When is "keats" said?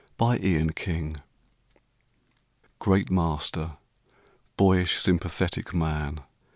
0.71-1.19